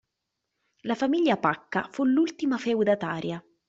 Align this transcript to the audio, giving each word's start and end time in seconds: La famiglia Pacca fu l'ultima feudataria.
La 0.85 0.95
famiglia 0.95 1.37
Pacca 1.37 1.87
fu 1.91 2.03
l'ultima 2.05 2.57
feudataria. 2.57 3.39